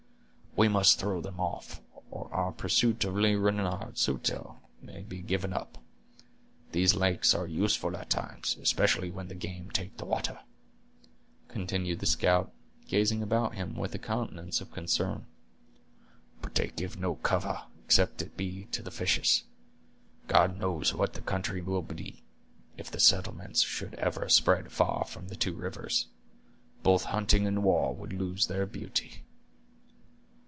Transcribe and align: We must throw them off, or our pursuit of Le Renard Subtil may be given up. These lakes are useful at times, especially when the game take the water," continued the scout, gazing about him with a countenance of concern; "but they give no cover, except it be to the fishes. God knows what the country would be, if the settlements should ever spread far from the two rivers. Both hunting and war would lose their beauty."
We 0.53 0.67
must 0.67 0.99
throw 0.99 1.21
them 1.21 1.39
off, 1.39 1.79
or 2.11 2.29
our 2.33 2.51
pursuit 2.51 3.05
of 3.05 3.15
Le 3.15 3.37
Renard 3.37 3.97
Subtil 3.97 4.57
may 4.81 5.01
be 5.01 5.21
given 5.21 5.53
up. 5.53 5.77
These 6.73 6.93
lakes 6.93 7.33
are 7.33 7.47
useful 7.47 7.95
at 7.95 8.09
times, 8.09 8.57
especially 8.61 9.09
when 9.09 9.29
the 9.29 9.33
game 9.33 9.71
take 9.71 9.95
the 9.95 10.03
water," 10.03 10.41
continued 11.47 11.99
the 11.99 12.05
scout, 12.05 12.51
gazing 12.85 13.23
about 13.23 13.55
him 13.55 13.77
with 13.77 13.95
a 13.95 13.97
countenance 13.97 14.59
of 14.59 14.73
concern; 14.73 15.25
"but 16.41 16.53
they 16.53 16.67
give 16.67 16.99
no 16.99 17.15
cover, 17.15 17.61
except 17.85 18.21
it 18.21 18.35
be 18.35 18.65
to 18.73 18.83
the 18.83 18.91
fishes. 18.91 19.45
God 20.27 20.57
knows 20.59 20.93
what 20.93 21.13
the 21.13 21.21
country 21.21 21.61
would 21.61 21.95
be, 21.95 22.23
if 22.75 22.91
the 22.91 22.99
settlements 22.99 23.61
should 23.61 23.93
ever 23.93 24.27
spread 24.27 24.69
far 24.69 25.05
from 25.05 25.29
the 25.29 25.35
two 25.37 25.55
rivers. 25.55 26.07
Both 26.83 27.05
hunting 27.05 27.47
and 27.47 27.63
war 27.63 27.95
would 27.95 28.11
lose 28.11 28.47
their 28.47 28.65
beauty." 28.65 29.23